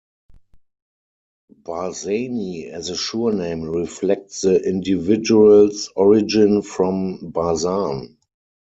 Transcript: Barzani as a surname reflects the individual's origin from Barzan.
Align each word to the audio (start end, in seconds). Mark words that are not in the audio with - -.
Barzani 1.63 2.71
as 2.73 2.89
a 2.89 2.95
surname 2.95 3.61
reflects 3.61 4.41
the 4.41 4.59
individual's 4.67 5.91
origin 5.95 6.63
from 6.63 7.19
Barzan. 7.31 8.17